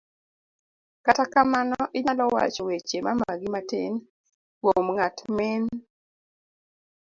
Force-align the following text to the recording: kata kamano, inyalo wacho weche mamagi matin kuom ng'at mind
kata 1.05 1.25
kamano, 1.33 1.79
inyalo 1.97 2.23
wacho 2.33 2.61
weche 2.69 2.97
mamagi 3.05 3.47
matin 3.55 3.91
kuom 4.59 4.85
ng'at 4.93 5.17
mind 5.37 5.69